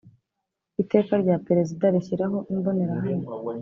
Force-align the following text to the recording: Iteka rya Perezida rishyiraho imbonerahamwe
Iteka 0.81 1.13
rya 1.21 1.35
Perezida 1.47 1.85
rishyiraho 1.93 2.37
imbonerahamwe 2.53 3.29